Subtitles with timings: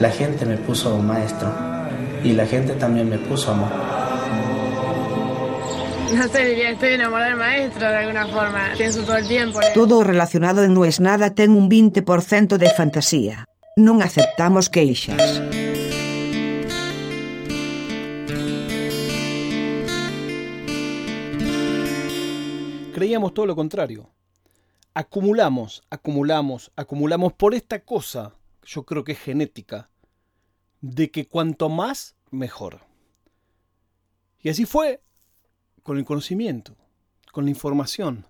[0.00, 1.52] la gente me puso maestro
[2.22, 3.70] y la gente también me puso amor.
[6.14, 8.72] No sé, estoy enamorada del maestro de alguna forma.
[8.76, 9.58] Pienso todo el tiempo.
[9.74, 13.46] Todo relacionado en No es nada ten un 20% de fantasía.
[13.76, 15.42] Non aceptamos queixas.
[22.94, 24.06] Creíamos todo lo contrario.
[24.94, 29.90] Acumulamos, acumulamos, acumulamos por esta cosa, yo creo que es genética,
[30.80, 32.80] de que cuanto más, mejor.
[34.40, 35.02] Y así fue
[35.82, 36.76] con el conocimiento,
[37.32, 38.26] con la información.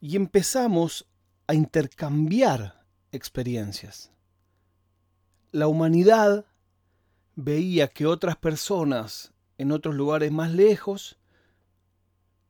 [0.00, 1.06] Y empezamos
[1.46, 4.10] a intercambiar experiencias.
[5.52, 6.46] La humanidad
[7.34, 11.18] veía que otras personas en otros lugares más lejos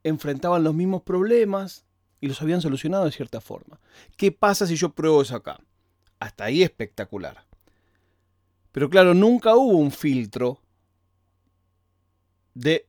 [0.03, 1.85] enfrentaban los mismos problemas
[2.19, 3.79] y los habían solucionado de cierta forma.
[4.17, 5.59] ¿Qué pasa si yo pruebo eso acá?
[6.23, 7.45] Hasta ahí espectacular.
[8.71, 10.61] Pero claro, nunca hubo un filtro
[12.53, 12.87] de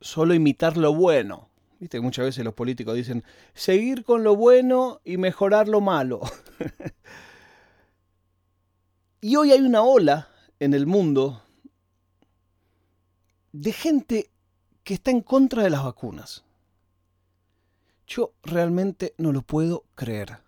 [0.00, 1.50] solo imitar lo bueno.
[1.78, 6.22] Viste que muchas veces los políticos dicen seguir con lo bueno y mejorar lo malo.
[9.20, 11.42] y hoy hay una ola en el mundo
[13.52, 14.30] de gente
[14.82, 16.42] que está en contra de las vacunas.
[18.06, 20.38] Yo realmente no lo puedo creer.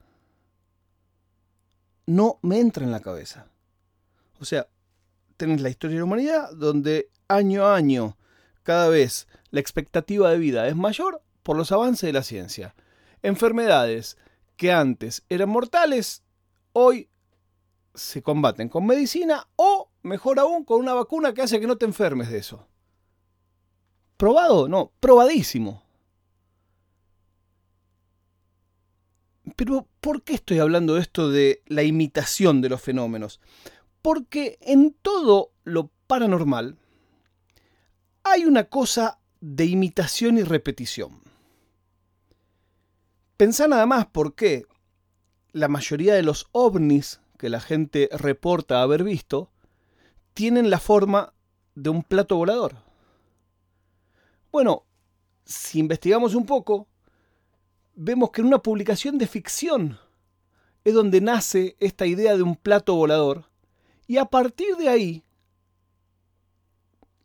[2.06, 3.47] No me entra en la cabeza.
[4.41, 4.69] O sea,
[5.36, 8.16] tenés la historia de la humanidad donde año a año,
[8.62, 12.74] cada vez la expectativa de vida es mayor por los avances de la ciencia.
[13.22, 14.19] Enfermedades
[14.56, 16.22] que antes eran mortales,
[16.72, 17.08] hoy
[17.94, 21.84] se combaten con medicina o, mejor aún, con una vacuna que hace que no te
[21.84, 22.66] enfermes de eso.
[24.16, 24.68] ¿Probado?
[24.68, 25.83] No, probadísimo.
[29.56, 33.41] Pero ¿por qué estoy hablando de esto de la imitación de los fenómenos?
[34.02, 36.77] Porque en todo lo paranormal
[38.24, 41.22] hay una cosa de imitación y repetición.
[43.36, 44.64] Pensá nada más por qué
[45.52, 49.50] la mayoría de los ovnis que la gente reporta haber visto
[50.34, 51.33] tienen la forma
[51.74, 52.77] de un plato volador.
[54.50, 54.84] Bueno,
[55.45, 56.89] si investigamos un poco,
[57.94, 59.98] vemos que en una publicación de ficción
[60.84, 63.48] es donde nace esta idea de un plato volador,
[64.06, 65.24] y a partir de ahí,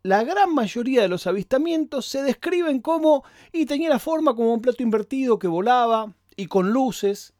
[0.02, 3.22] la gran mayoría de los avistamientos se describen como,
[3.52, 7.34] y tenía la forma como un plato invertido que volaba, y con luces,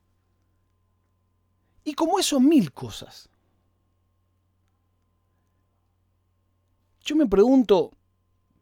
[1.85, 3.31] y como eso mil cosas.
[7.03, 7.93] Yo me pregunto,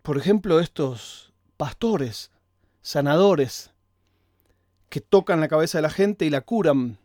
[0.02, 2.30] por ejemplo, estos pastores,
[2.82, 3.72] sanadores,
[4.88, 6.98] que tocan la cabeza de la gente y la curan.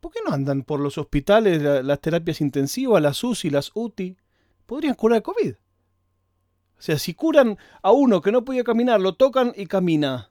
[0.00, 4.16] ¿Por qué no andan por los hospitales, las terapias intensivas, las UCI, las UTI?
[4.66, 5.54] Podrían curar COVID.
[6.78, 10.28] O sea, si curan a uno que no podía caminar, lo tocan y camina.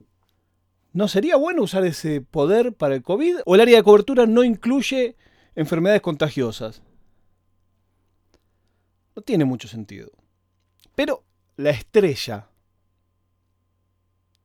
[0.94, 3.40] ¿No sería bueno usar ese poder para el COVID?
[3.46, 5.18] ¿O el área de cobertura no incluye
[5.56, 6.82] enfermedades contagiosas?
[9.16, 10.12] No tiene mucho sentido.
[10.94, 11.24] Pero
[11.58, 12.48] la estrella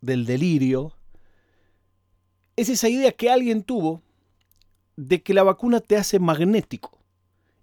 [0.01, 0.97] del delirio
[2.61, 4.03] es esa idea que alguien tuvo
[4.97, 6.99] de que la vacuna te hace magnético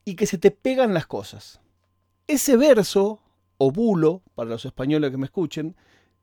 [0.03, 1.61] y que se te pegan las cosas.
[2.25, 3.21] Ese verso,
[3.59, 5.75] o bulo, para los españoles que me escuchen,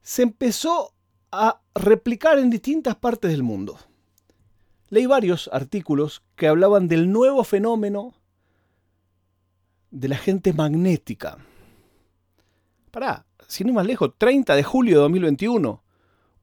[0.03, 0.93] se empezó
[1.31, 3.79] a replicar en distintas partes del mundo.
[4.89, 8.15] Leí varios artículos que hablaban del nuevo fenómeno
[9.93, 11.39] de la gente magnética.
[12.91, 15.83] Pará, sin ir más lejos, 30 de julio de 2021,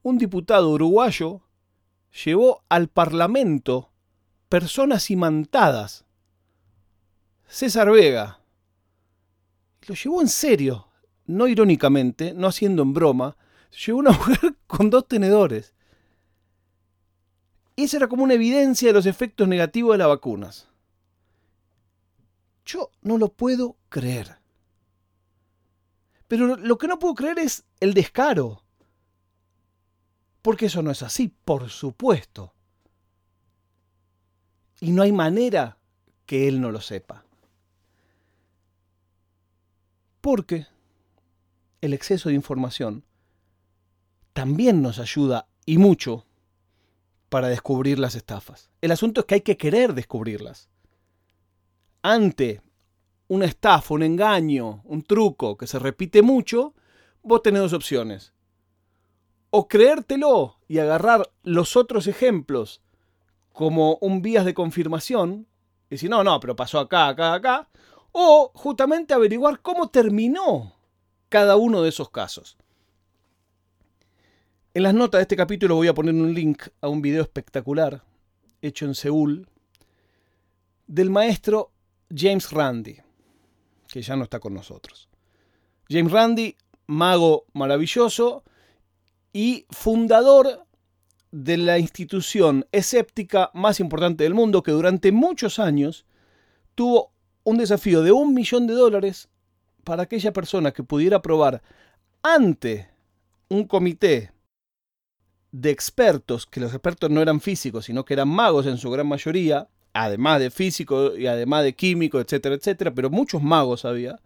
[0.03, 1.41] un diputado uruguayo
[2.11, 3.91] llevó al Parlamento
[4.49, 6.05] personas imantadas.
[7.47, 8.39] César Vega.
[9.87, 10.87] Lo llevó en serio,
[11.25, 13.37] no irónicamente, no haciendo en broma.
[13.85, 15.73] Llevó una mujer con dos tenedores.
[17.75, 20.67] Y esa era como una evidencia de los efectos negativos de las vacunas.
[22.65, 24.37] Yo no lo puedo creer.
[26.27, 28.60] Pero lo que no puedo creer es el descaro.
[30.41, 32.53] Porque eso no es así, por supuesto.
[34.79, 35.77] Y no hay manera
[36.25, 37.23] que él no lo sepa.
[40.19, 40.65] Porque
[41.81, 43.03] el exceso de información
[44.33, 46.25] también nos ayuda y mucho
[47.29, 48.71] para descubrir las estafas.
[48.81, 50.69] El asunto es que hay que querer descubrirlas.
[52.01, 52.61] Ante
[53.27, 56.73] una estafa, un engaño, un truco que se repite mucho,
[57.21, 58.33] vos tenés dos opciones
[59.51, 62.81] o creértelo y agarrar los otros ejemplos
[63.53, 65.45] como un vías de confirmación,
[65.89, 67.69] Y decir, no, no, pero pasó acá, acá, acá.
[68.13, 70.73] O justamente averiguar cómo terminó
[71.27, 72.57] cada uno de esos casos.
[74.73, 78.03] En las notas de este capítulo voy a poner un link a un video espectacular
[78.61, 79.49] hecho en Seúl
[80.87, 81.71] del maestro
[82.09, 82.97] James Randi,
[83.89, 85.09] que ya no está con nosotros.
[85.89, 86.55] James Randi,
[86.87, 88.45] mago maravilloso
[89.33, 90.65] y fundador
[91.31, 96.05] de la institución escéptica más importante del mundo que durante muchos años
[96.75, 97.13] tuvo
[97.43, 99.29] un desafío de un millón de dólares
[99.83, 101.61] para aquella persona que pudiera probar
[102.21, 102.89] ante
[103.49, 104.31] un comité
[105.51, 109.07] de expertos, que los expertos no eran físicos, sino que eran magos en su gran
[109.07, 114.19] mayoría, además de físicos y además de químicos, etcétera, etcétera, pero muchos magos había.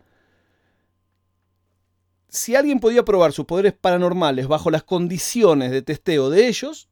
[2.29, 6.89] Si alguien podía probar sus poderes paranormales bajo las condiciones de testeo de ellos,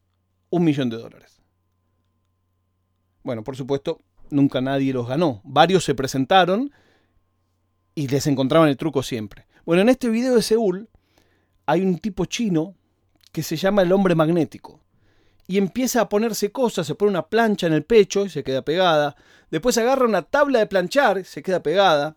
[0.49, 1.41] un millón de dólares.
[3.23, 3.99] Bueno, por supuesto,
[4.29, 5.41] nunca nadie los ganó.
[5.43, 6.71] Varios se presentaron
[7.95, 9.47] y les encontraban el truco siempre.
[9.65, 10.89] Bueno, en este video de Seúl
[11.65, 12.75] hay un tipo chino
[13.31, 14.81] que se llama el hombre magnético.
[15.47, 18.63] Y empieza a ponerse cosas, se pone una plancha en el pecho y se queda
[18.63, 19.15] pegada.
[19.51, 22.15] Después agarra una tabla de planchar, se queda pegada.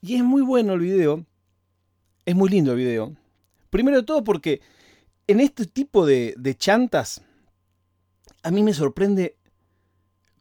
[0.00, 1.26] Y es muy bueno el video.
[2.26, 3.16] Es muy lindo el video.
[3.70, 4.60] Primero de todo porque
[5.26, 7.22] en este tipo de, de chantas,
[8.42, 9.36] a mí me sorprende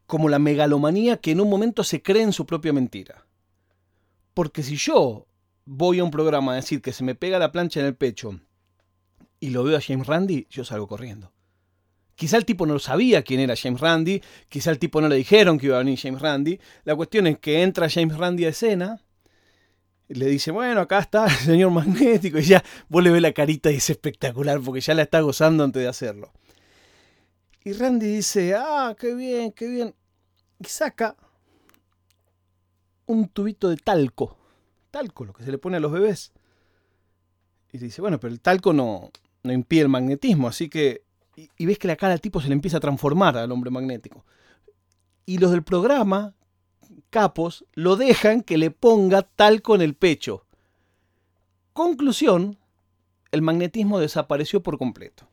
[0.08, 3.26] como la megalomanía que en un momento se cree en su propia mentira.
[4.34, 5.28] Porque si yo
[5.66, 8.40] voy a un programa a decir que se me pega la plancha en el pecho
[9.40, 11.32] y lo veo a James Randi, yo salgo corriendo.
[12.16, 15.58] Quizá el tipo no sabía quién era James Randi, quizá el tipo no le dijeron
[15.58, 16.60] que iba a venir James Randi.
[16.84, 19.02] La cuestión es que entra James Randi a escena,
[20.08, 23.72] le dice, bueno, acá está el señor magnético, y ya vos le ves la carita
[23.72, 26.32] y es espectacular porque ya la está gozando antes de hacerlo.
[27.64, 29.96] Y Randy dice, ah, qué bien, qué bien.
[30.60, 31.16] Y saca
[33.08, 34.38] un tubito de talco.
[34.92, 36.32] Talco, lo que se le pone a los bebés.
[37.72, 39.12] Y dice, bueno, pero el talco no,
[39.44, 41.04] no impide el magnetismo, así que...
[41.36, 44.24] Y, ves que la cara del tipo se le empieza a transformar al hombre magnético.
[45.26, 46.34] Y los del programa,
[47.16, 50.46] capos, lo dejan que le ponga talco en el pecho.
[51.72, 52.58] Conclusión,
[53.32, 55.26] el magnetismo desapareció por completo.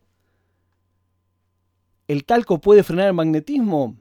[2.06, 3.96] ¿El talco puede frenar el magnetismo?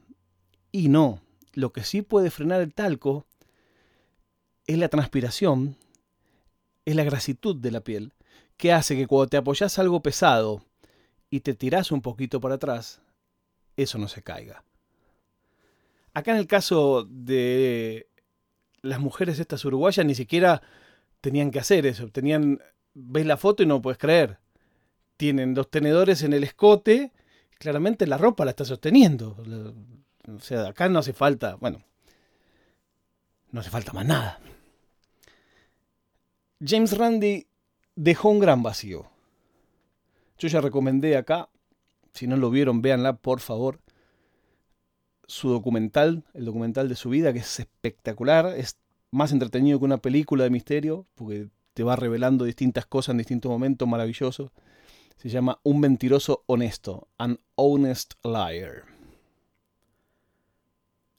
[0.71, 1.23] Y no.
[1.53, 3.25] Lo que sí puede frenar el talco
[4.67, 5.75] es la transpiración,
[6.85, 8.13] es la grasitud de la piel,
[8.57, 10.63] que hace que cuando te apoyas algo pesado
[11.31, 13.01] y te tiras un poquito para atrás,
[13.75, 14.63] eso no se caiga.
[16.13, 18.07] Acá en el caso de
[18.81, 20.61] las mujeres estas uruguayas ni siquiera
[21.21, 22.09] tenían que hacer eso.
[22.09, 22.59] Tenían,
[22.93, 24.39] ves la foto y no puedes creer.
[25.17, 27.11] Tienen dos tenedores en el escote,
[27.57, 29.37] claramente la ropa la está sosteniendo.
[30.27, 31.83] O sea, acá no hace falta, bueno,
[33.51, 34.39] no hace falta más nada.
[36.63, 37.47] James Randi
[37.95, 39.09] dejó un gran vacío.
[40.37, 41.49] Yo ya recomendé acá,
[42.13, 43.79] si no lo vieron, véanla por favor,
[45.31, 48.77] su documental, el documental de su vida, que es espectacular, es
[49.11, 53.49] más entretenido que una película de misterio, porque te va revelando distintas cosas en distintos
[53.49, 54.51] momentos maravillosos.
[55.15, 58.83] Se llama Un mentiroso honesto, An Honest Liar.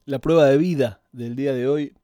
[0.04, 1.94] La prueba de vida del día de hoy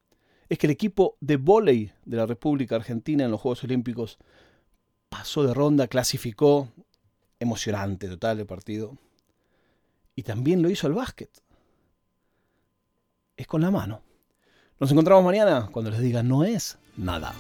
[0.48, 4.16] es que el equipo de vóley de la República Argentina en los Juegos Olímpicos
[5.10, 6.72] pasó de ronda, clasificó,
[7.38, 8.96] emocionante total el partido.
[10.16, 11.30] Y también lo hizo el básquet.
[13.38, 14.02] Es con la mano.
[14.80, 17.32] Nos encontramos mañana cuando les diga no es nada.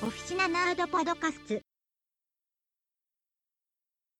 [0.00, 1.65] Oficina Nerd Podcast